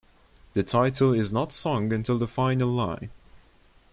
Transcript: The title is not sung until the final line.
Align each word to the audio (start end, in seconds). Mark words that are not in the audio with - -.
The 0.53 0.63
title 0.63 1.13
is 1.13 1.31
not 1.31 1.51
sung 1.53 1.93
until 1.93 2.17
the 2.17 2.27
final 2.27 2.69
line. 2.69 3.11